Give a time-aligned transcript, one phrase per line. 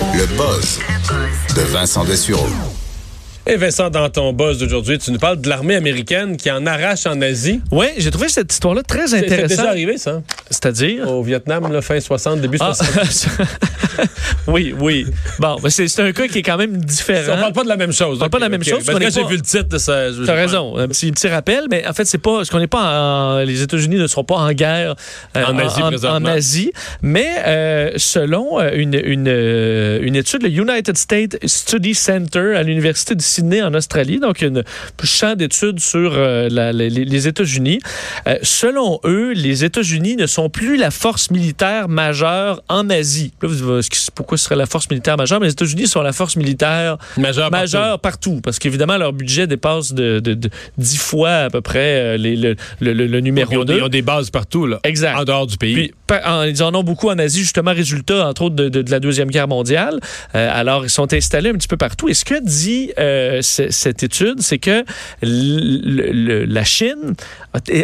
[0.00, 0.78] Le buzz
[1.56, 2.46] de Vincent Dessureau.
[3.46, 7.06] Et Vincent, dans ton buzz d'aujourd'hui, tu nous parles de l'armée américaine qui en arrache
[7.06, 7.60] en Asie.
[7.72, 9.48] Oui, j'ai trouvé cette histoire-là très C'est c'est intéressante.
[9.58, 10.22] déjà arrivé, ça?
[10.50, 11.08] C'est-à-dire?
[11.10, 13.28] Au Vietnam, là, fin 60, début Ah, 60.
[14.46, 15.06] oui, oui.
[15.38, 17.36] Bon, c'est un cas qui est quand même On différent.
[17.38, 18.16] parle pas de la même chose.
[18.16, 20.06] On parle pas de la même chose, Parce que j'ai vu le titre de ça.
[20.24, 20.76] T'as raison.
[20.78, 22.44] Un petit, petit rappel, mais en fait, c'est pas.
[22.44, 23.38] Ce qu'on n'est pas en.
[23.44, 24.94] Les États-Unis ne seront pas en guerre
[25.36, 26.16] euh, En Asie, présentement.
[26.16, 26.72] en Asie.
[27.02, 32.62] Mais euh, selon euh, une, une, euh, une étude, le United States Study Center à
[32.62, 34.62] l'Université de Sydney en Australie, donc une
[35.02, 37.80] champ d'études sur euh, la- les, les États-Unis,
[38.26, 43.32] euh, selon eux, les États-Unis ne sont plus la force militaire majeure en Asie.
[43.42, 43.80] Là, vous- vous-
[44.14, 45.40] pourquoi ce serait la force militaire majeure?
[45.40, 47.98] Mais les États-Unis sont la force militaire Majeur.
[47.98, 48.40] partout.
[48.42, 51.78] parce qu'évidemment, leur budget dépasse de, de, de 10 fois à peu près
[52.14, 53.78] euh, les- le, le- le- le Ils numéro ont, des, 2.
[53.80, 54.78] ils ont des bases partout, là.
[54.84, 55.16] Exact.
[55.18, 55.74] En dehors du pays.
[55.74, 59.00] Puis, pa- en- ils en ont beaucoup en Asie, justement, résultat, entre autres, de, la
[59.00, 59.98] Deuxième Guerre mondiale.
[60.34, 62.08] Euh, alors, ils sont installés un petit peu partout.
[62.08, 64.84] Et ce que dit euh, ce- cette étude, c'est que
[65.22, 67.14] la Chine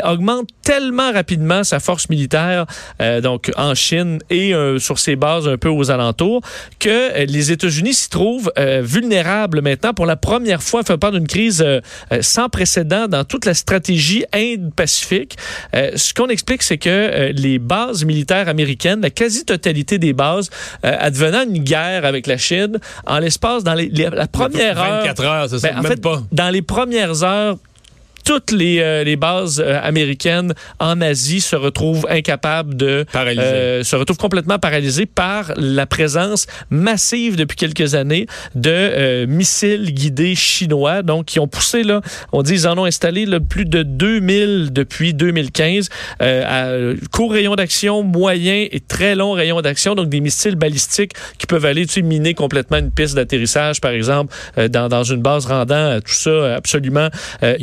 [0.04, 2.66] augmente tellement rapidement sa force militaire,
[3.00, 6.40] euh, donc en Chine et euh, sur ses bases un peu aux alentours,
[6.78, 11.26] que euh, les États-Unis s'y trouvent vulnérables maintenant pour la première fois, fait part d'une
[11.26, 11.64] crise
[12.20, 15.36] sans précédent dans toute la stratégie Indo-Pacifique.
[15.74, 20.50] Euh, ce qu'on explique, c'est que les bases militaires américaines, la quasi-totalité des bases,
[20.82, 25.02] advenant une guerre avec la Chine, en l'espace, dans les- les- la première heure...
[25.02, 25.68] 24 heures, c'est ça?
[25.70, 26.22] Ben, en même fait, pas.
[26.32, 27.56] dans les premières heures,
[28.24, 33.96] toutes les, euh, les bases euh, américaines en Asie se retrouvent incapables de euh, se
[33.96, 41.02] retrouvent complètement paralysées par la présence massive depuis quelques années de euh, missiles guidés chinois,
[41.02, 42.00] donc qui ont poussé là,
[42.32, 45.88] on dit ils en ont installé là, plus de 2000 depuis 2015
[46.22, 51.12] euh, à court rayon d'action, moyen et très long rayon d'action, donc des missiles balistiques
[51.38, 55.04] qui peuvent aller tu sais, miner complètement une piste d'atterrissage, par exemple, euh, dans, dans
[55.04, 57.08] une base rendant tout ça absolument
[57.42, 57.56] euh,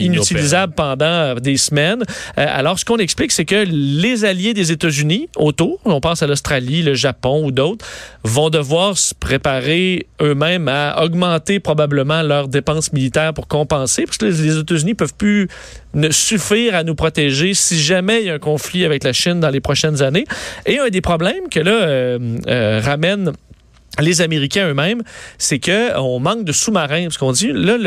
[0.76, 2.04] pendant euh, des semaines.
[2.38, 6.28] Euh, alors, ce qu'on explique, c'est que les alliés des États-Unis autour, on pense à
[6.28, 7.86] l'Australie, le Japon ou d'autres,
[8.24, 14.26] vont devoir se préparer eux-mêmes à augmenter probablement leurs dépenses militaires pour compenser, parce que
[14.26, 15.48] les États-Unis peuvent plus
[15.94, 19.40] ne suffire à nous protéger si jamais il y a un conflit avec la Chine
[19.40, 20.26] dans les prochaines années.
[20.66, 22.80] Et un des problèmes que là euh, euh,
[24.00, 25.04] les Américains eux-mêmes,
[25.38, 27.04] c'est que on manque de sous-marins.
[27.04, 27.78] Parce qu'on dit, là,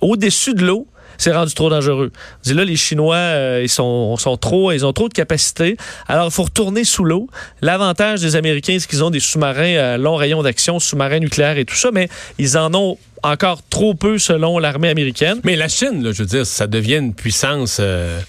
[0.00, 0.88] au-dessus de l'eau,
[1.18, 2.10] c'est rendu trop dangereux.
[2.42, 5.76] Dit là, les Chinois, euh, ils sont, sont trop, ils ont trop de capacité.
[6.08, 7.28] Alors, il faut retourner sous l'eau.
[7.62, 11.64] L'avantage des Américains, c'est qu'ils ont des sous-marins à long rayon d'action, sous-marins nucléaires et
[11.64, 12.08] tout ça, mais
[12.38, 15.40] ils en ont encore trop peu selon l'armée américaine.
[15.44, 17.78] Mais la Chine, là, je veux dire, ça devient une puissance.
[17.80, 18.20] euh,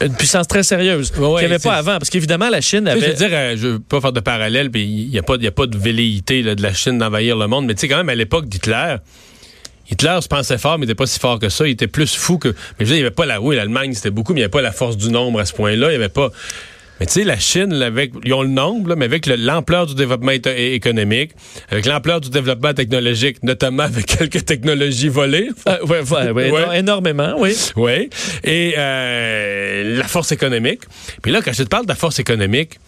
[0.00, 1.98] Une puissance très sérieuse Ouais, qu'il n'y avait pas avant.
[1.98, 3.08] Parce qu'évidemment, la Chine sais, Je avait...
[3.08, 5.46] veux dire, euh, je veux pas faire de parallèle, puis il n'y a, pas- y
[5.46, 7.96] a pas de velléité là, de la Chine d'envahir le monde, mais tu sais, quand
[7.96, 8.96] même, à l'époque d'Hitler,
[9.90, 11.66] Hitler se pensait fort, mais il n'était pas si fort que ça.
[11.66, 12.48] Il était plus fou que.
[12.48, 13.40] Mais je veux dire, il n'y avait pas la.
[13.40, 15.52] Oui, l'Allemagne, c'était beaucoup, mais il n'y avait pas la force du nombre à ce
[15.52, 15.86] point-là.
[15.88, 16.30] Il n'y avait pas.
[17.00, 19.34] Mais tu sais, la Chine, là, avec, ils ont le nombre, là, mais avec le-
[19.34, 21.32] l'ampleur du développement économique,
[21.68, 25.50] avec l'ampleur du développement technologique, notamment avec quelques technologies volées.
[25.68, 26.66] Euh, ouais, ouais, ouais, Ouais.
[26.66, 27.56] non, énormément, oui.
[27.74, 28.08] Oui.
[28.44, 30.82] Et euh, la force économique.
[31.20, 32.78] Puis là, quand je te parle de la force économique,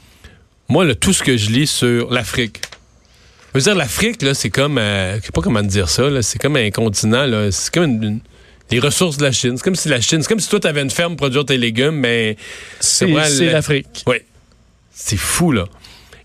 [0.68, 2.60] moi, là, tout ce que je lis sur l'Afrique,
[3.61, 6.22] je veux dire, l'Afrique, là, c'est comme, euh, je sais pas comment dire ça, là,
[6.22, 8.21] c'est comme un continent, là, c'est comme une, une-
[8.71, 9.56] les ressources de la Chine.
[9.56, 11.44] C'est comme si la Chine, c'est comme si toi, tu avais une ferme pour produire
[11.44, 12.37] tes légumes, mais
[12.81, 13.06] C'est
[13.53, 14.03] l'Afrique.
[14.06, 14.17] oui.
[14.93, 15.67] C'est fou, là.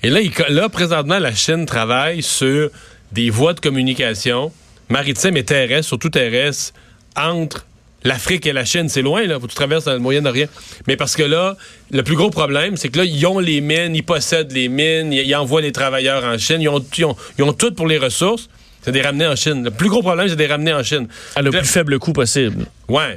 [0.02, 2.70] Et là, il- là, présentement, la Chine travaille sur
[3.12, 4.52] des voies de communication
[4.90, 6.74] maritimes et terrestres, surtout terrestres,
[7.16, 7.66] entre
[8.04, 8.90] l'Afrique et la Chine.
[8.90, 9.36] C'est loin, là.
[9.36, 10.48] Faut que tu traverses dans le Moyen-Orient.
[10.88, 11.56] Mais parce que là,
[11.92, 15.12] le plus gros problème, c'est que là, ils ont les mines, ils possèdent les mines,
[15.14, 17.88] ils, ils envoient les travailleurs en Chine, ils ont, ils ont, ils ont tout pour
[17.88, 18.50] les ressources.
[18.84, 19.64] C'est des ramener en Chine.
[19.64, 21.08] Le plus gros problème, c'est des ramener en Chine.
[21.36, 22.66] À le Là- plus faible coût possible.
[22.90, 23.16] Ouais,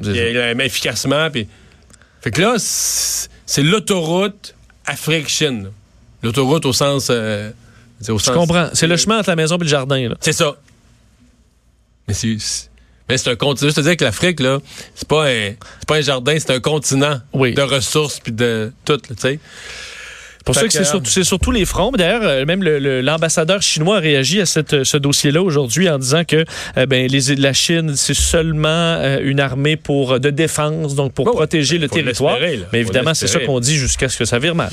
[0.54, 1.30] mais efficacement.
[1.30, 1.48] Puis...
[2.20, 5.70] Fait que là, c'est l'autoroute Afrique-Chine.
[6.22, 7.08] L'autoroute au sens.
[7.10, 7.50] euh,
[8.08, 8.68] au Je sens- comprends.
[8.74, 10.08] C'est le chemin entre la maison et le jardin.
[10.20, 10.56] C'est ça.
[12.08, 12.36] Mais c'est.
[13.08, 13.70] Mais c'est un continent.
[13.70, 14.58] Je te dis que l'Afrique, là,
[14.94, 15.52] c'est pas un.
[15.78, 17.52] C'est pas un jardin, c'est un continent Oui.
[17.54, 19.38] de ressources puis de tout, tu sais.
[20.44, 21.90] Pour Fait ça que c'est que, sur, c'est sur tous les fronts.
[21.92, 25.98] D'ailleurs, euh, même le- le- l'ambassadeur chinois a réagi à cette, ce dossier-là aujourd'hui en
[25.98, 26.44] disant que
[26.76, 31.12] euh, ben, les, la Chine, c'est seulement euh, une armée pour, euh, de défense, donc
[31.14, 32.38] pour Bon, protéger le faut territoire.
[32.40, 32.46] là.
[32.72, 34.70] Mais évidemment, c'est ça qu'on dit jusqu'à ce que ça vire mal.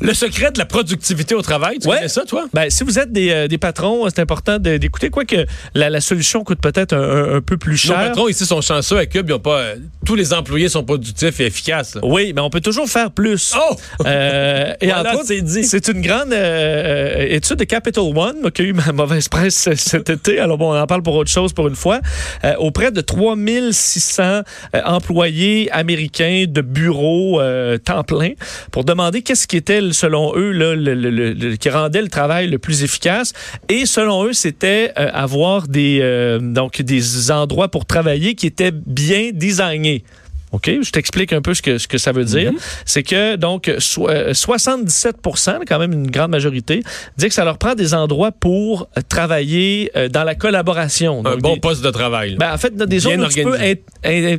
[0.00, 1.96] Le secret de la productivité au travail, tu Ouais.
[1.96, 2.46] connais ça, toi?
[2.54, 5.10] Ben, si vous êtes des, euh, des patrons, c'est important d'écouter.
[5.10, 5.44] Quoique
[5.74, 7.96] la, la solution coûte peut-être un, un- un peu plus Nos cher.
[8.08, 9.58] patrons ici sont chanceux à Cube, ils ont pas.
[9.58, 9.74] euh,
[10.06, 11.96] tous les employés sont productifs et efficaces.
[11.96, 12.00] là.
[12.04, 13.54] Oui, mais on peut toujours faire plus.
[13.56, 13.76] Oh!
[14.06, 15.09] Euh, et Voilà.
[15.62, 20.10] c'est une grande euh, étude de Capital One qui a eu ma mauvaise presse cet
[20.10, 20.38] été.
[20.38, 22.00] Alors bon, on en parle pour autre chose pour une fois.
[22.44, 24.42] Euh, auprès de 3600 euh,
[24.84, 27.40] employés américains de bureaux
[27.84, 28.32] temps plein
[28.70, 32.82] pour demander qu'est-ce qui était, selon eux, là, le, qui rendait le travail le plus
[32.82, 33.32] efficace.
[33.68, 40.04] Et selon eux, c'était avoir des, donc des endroits pour travailler qui étaient bien designés.
[40.52, 40.70] OK?
[40.82, 42.52] Je t'explique un peu ce que, ce que ça veut dire.
[42.52, 42.58] Mhm.
[42.84, 46.82] C'est que, donc, 77% euh, quand même une grande majorité,
[47.16, 51.24] dit que ça leur prend des endroits pour travailler euh, dans la collaboration.
[51.24, 52.36] un bon poste de travail.
[52.36, 53.58] Ben, en fait, des zones où tu peux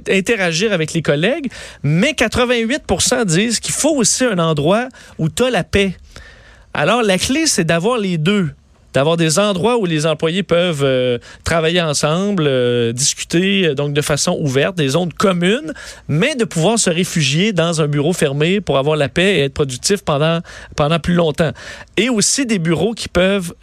[0.10, 1.50] interagir avec les collègues,
[1.84, 2.84] mais 88
[3.26, 4.88] disent qu'il faut aussi un endroit
[5.18, 5.96] où tu as la paix.
[6.74, 8.50] Alors, la clé, c'est d'avoir les deux
[8.94, 14.02] d'avoir des endroits où les employés peuvent euh, travailler ensemble, euh, discuter euh, donc de
[14.02, 15.74] façon ouverte, des zones communes,
[16.08, 19.54] mais de pouvoir se réfugier dans un bureau fermé pour avoir la paix et être
[19.54, 20.40] productif pendant
[20.76, 21.52] pendant plus longtemps.
[21.98, 23.54] Et aussi des bureaux qui peuvent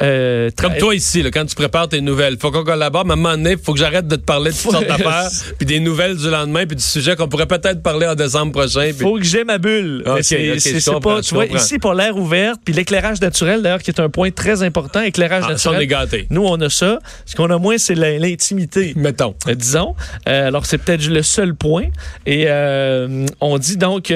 [0.57, 3.05] comme toi ici, là, quand tu prépares tes nouvelles, faut qu'on collabore.
[3.05, 5.29] Mais à un moment donné, faut que j'arrête de te parler de toutes sortes d'affaires,
[5.59, 8.91] puis des nouvelles du lendemain, puis du sujet qu'on pourrait peut-être parler en décembre prochain.
[8.99, 10.05] Faut que j'ai ma bulle.
[10.23, 14.09] c'est pas, tu vois, ici pour l'air ouvert, puis l'éclairage naturel d'ailleurs qui est un
[14.09, 16.99] point très important ah, Nous, on a ça.
[17.27, 18.93] Ce qu'on a moins, c'est l'intimité.
[18.97, 19.35] Mettons.
[19.47, 19.95] Euh, disons.
[20.29, 21.87] Euh, alors, c'est peut-être le seul point.
[22.27, 24.13] Et euh, on dit donc,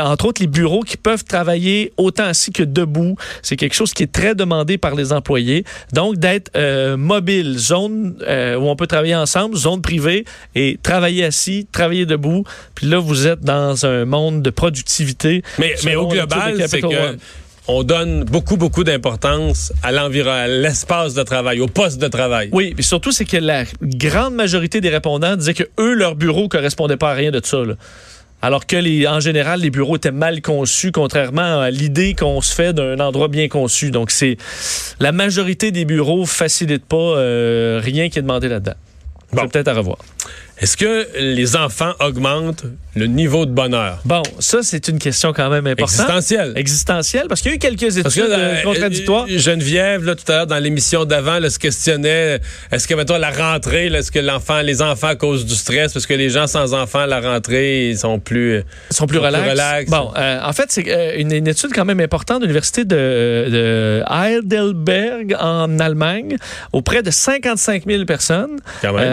[0.00, 3.16] entre autres, les bureaux qui peuvent travailler autant assis que debout.
[3.42, 5.64] C'est quelque chose qui est très demandé par les employés.
[5.92, 6.50] Donc, d'être
[6.96, 12.44] mobile, zone où on peut travailler ensemble, zone privée, et travailler assis, travailler debout.
[12.74, 15.42] Puis là, vous êtes dans un monde de productivité.
[15.58, 17.16] Mais, mais au global, c'est que
[17.66, 22.48] on donne beaucoup, beaucoup d'importance à l'environnement, à l'espace de travail, au poste de travail.
[22.52, 26.48] Oui, mais surtout, c'est que la grande majorité des répondants disaient que eux, leur bureau
[26.48, 27.58] correspondait pas à rien de ça.
[28.42, 32.54] Alors que, les, en général, les bureaux étaient mal conçus, contrairement à l'idée qu'on se
[32.54, 33.90] fait d'un endroit bien conçu.
[33.90, 34.36] Donc, c'est
[35.00, 38.74] la majorité des bureaux facilitent pas euh, rien qui est demandé là-dedans.
[39.32, 39.48] Bon.
[39.48, 39.98] peut-être à revoir.
[40.58, 43.98] Est-ce que les enfants augmentent le niveau de bonheur?
[44.04, 46.00] Bon, ça, c'est une question quand même importante.
[46.00, 46.52] Existentielle.
[46.54, 49.26] Existentielle, parce qu'il y a eu quelques études euh, contradictoires.
[49.28, 52.38] Euh, Geneviève, là, tout à l'heure, dans l'émission d'avant, se questionnait,
[52.70, 55.92] est-ce que, maintenant la rentrée, est-ce que l'enfant, les enfants causent du stress?
[55.92, 58.62] Parce que les gens sans enfants, à la rentrée, ils sont plus...
[58.90, 59.90] Ils sont plus, relax.
[59.90, 65.80] Bon, euh, en fait, c'est une, étude quand même importante de l'Université de, Heidelberg, en
[65.80, 66.36] Allemagne,
[66.72, 68.60] auprès de 55 000 personnes,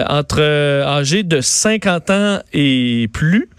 [0.08, 3.50] entre âgés de 50 ans et plus.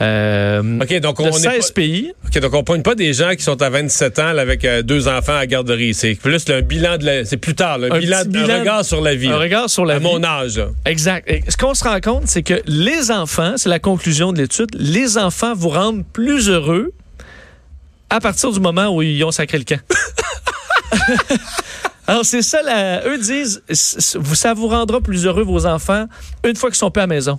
[0.00, 2.12] Euh, OK, donc on 16 pays.
[2.26, 5.08] OK, donc on pointe pas des gens qui sont à 27 ans avec euh, deux
[5.08, 5.92] enfants à garderie.
[5.92, 9.14] C'est plus un bilan de la, c'est plus tard, un, bilan, un regard sur la
[9.14, 9.28] vie.
[9.28, 10.04] Un regard sur la à vie.
[10.04, 10.60] mon âge.
[10.86, 11.30] Exact.
[11.48, 15.18] ce qu'on se rend compte, c'est que les enfants, c'est la conclusion de l'étude, les
[15.18, 16.92] enfants vous rendent plus heureux
[18.08, 19.80] à partir du moment où ils ont sacré le camp.
[22.10, 22.58] Alors, c'est ça,
[23.06, 26.06] eux disent, ça vous rendra plus heureux, vos enfants,
[26.44, 27.38] une fois qu'ils sont pas à la maison.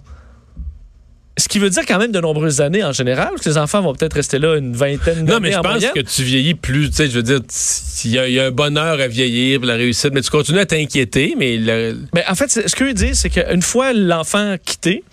[1.42, 3.82] Ce qui veut dire quand même de nombreuses années en général, parce que les enfants
[3.82, 5.32] vont peut-être rester là une vingtaine d'années.
[5.32, 6.90] Non, mais je pense que tu vieillis plus.
[6.92, 7.40] Tu sais, je veux dire,
[8.06, 11.36] il y, a un bonheur à vieillir, la réussite, mais tu continues à t'inquiéter.
[11.40, 11.60] Mais,
[12.14, 15.04] mais en fait, ce qu'eux disent, c'est qu'une fois l'enfant quitté,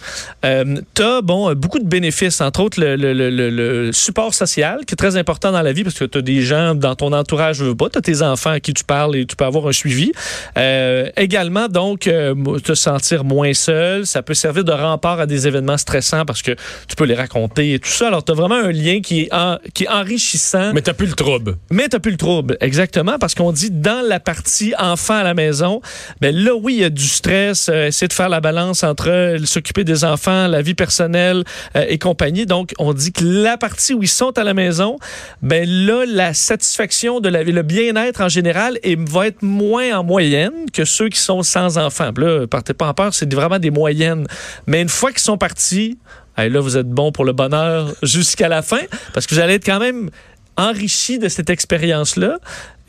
[0.45, 4.93] euh, tu as bon, beaucoup de bénéfices, entre autres le, le, le, support social, qui
[4.93, 7.63] est très important dans la vie, parce que tu as des gens dans ton entourage,
[7.63, 9.73] veux pas, tu as tes enfants à qui tu parles et tu peux avoir un
[9.73, 10.13] suivi.
[10.59, 15.47] Euh, également, donc, euh, te sentir moins seul, ça peut servir de rempart à des
[15.47, 16.53] événements stressants parce que
[16.89, 18.09] tu peux les raconter et tout ça.
[18.09, 19.31] Alors, tu as vraiment un lien qui est,
[19.75, 20.73] qui est enrichissant.
[20.75, 21.57] Mais tu plus le trouble.
[21.71, 25.35] Mais tu plus le trouble, exactement, parce qu'on dit dans la partie enfant à la
[25.35, 25.81] maison,
[26.21, 29.09] ben là, oui, il y a du stress, euh, essayer de faire la balance entre
[29.09, 31.45] euh, s'occuper des enfants, la vie personnelle
[31.77, 32.47] euh, et compagnie.
[32.47, 34.99] Donc, on dit que la partie où ils sont à la maison,
[35.43, 39.99] ben là, la satisfaction de la vie, le bien-être en général et va être moins
[39.99, 42.11] en moyenne que ceux qui sont sans enfants.
[42.17, 44.27] Là, partez pas en peur, c'est vraiment des moyennes.
[44.67, 45.99] Mais une fois qu'ils sont partis,
[46.47, 48.81] là, vous êtes bon pour le bonheur jusqu'à la fin,
[49.13, 50.11] parce que vous allez être quand même
[50.59, 52.39] enrichi de cette expérience-là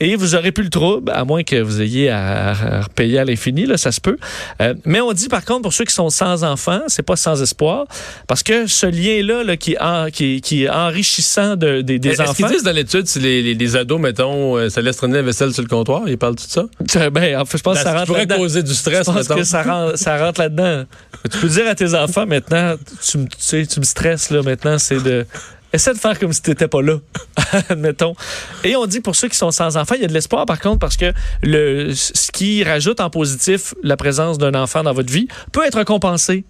[0.02, 3.66] et vous aurez plus le trouble, à moins que vous ayez à, repayer à l'infini,
[3.66, 4.18] là, ça se peut.
[4.62, 7.42] Euh, mais on dit par contre pour ceux qui sont sans enfants, c'est pas sans
[7.42, 7.86] espoir,
[8.28, 9.76] parce que ce lien-là là, qui,
[10.14, 12.32] qui, qui, est enrichissant de, des, des enfants.
[12.32, 15.24] Ce qu'ils disent dans l'étude, si les, les, ados, mettons, euh, ça laisse traîner la
[15.24, 16.66] vaisselle sur le comptoir, ils parlent tout ça?
[17.10, 19.44] Ben, en fait, je pense que ça rentre pourrait causer du stress, Je pense que
[19.44, 20.86] ça rentre, ça rentre là-dedans.
[21.30, 24.78] tu peux dire à tes enfants maintenant, tu, tu sais, tu me stresses là maintenant,
[24.78, 25.26] c'est de
[25.72, 26.98] Essaie de faire comme si tu n'étais pas là,
[27.70, 28.16] admettons.
[28.64, 30.60] Et on dit pour ceux qui sont sans enfants, il y a de l'espoir par
[30.60, 35.12] contre parce que le, ce qui rajoute en positif la présence d'un enfant dans votre
[35.12, 36.44] vie peut être compensé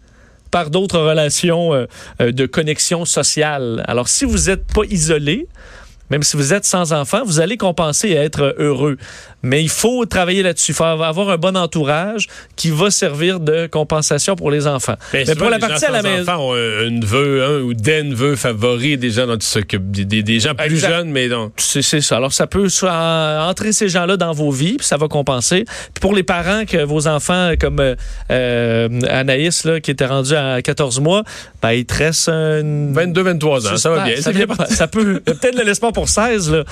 [0.52, 1.86] par d'autres relations euh,
[2.22, 3.84] euh, de connexion sociale.
[3.88, 5.48] Alors si vous n'êtes pas isolé,
[6.10, 8.98] même si vous êtes sans enfant, vous allez compenser à être heureux.
[9.42, 10.72] Mais il faut travailler là-dessus.
[10.72, 14.96] Il faut avoir un bon entourage qui va servir de compensation pour les enfants.
[15.14, 16.24] Mais, Mais pour la les partie à la maison.
[16.32, 19.90] enfants ont un, un neveu, un ou des neveux favoris, des gens dont ils s'occupent,
[19.92, 20.90] des, gens plus Exact.
[20.90, 21.52] jeunes, mais dont.
[21.58, 22.18] C'est c'est ça.
[22.18, 25.64] Alors, ça peut entrer ces gens-là dans vos vies, puis ça va compenser.
[25.94, 27.96] Puis pour les parents que vos enfants, comme euh,
[28.32, 31.24] euh, Anaïs, là, qui était rendue à 14 mois,
[31.62, 32.92] ben, il te reste un...
[32.94, 34.16] 22, 23 ans, ça va bien.
[34.22, 35.20] Ça, bien pas- ça peut...
[35.20, 36.64] Peut-être de l'espoir pour 16, là.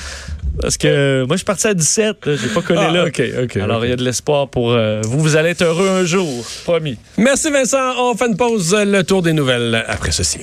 [0.62, 2.25] Parce que moi, je suis parti à 17.
[2.25, 2.36] là.
[2.36, 3.05] J'ai pas connu Ah, là.
[3.05, 3.57] OK, OK.
[3.57, 5.19] Alors, il y a de l'espoir pour euh, vous.
[5.19, 6.43] Vous allez être heureux un jour.
[6.63, 6.98] Promis.
[7.17, 7.93] Merci Vincent.
[8.00, 8.74] On fait une pause.
[8.75, 10.39] Le tour des nouvelles après ceci.